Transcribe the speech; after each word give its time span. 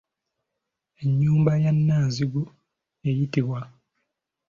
Ennyumba 1.03 1.51
ya 1.63 1.71
Nnanzigu 1.75 2.43
eyitibwa 3.09 3.59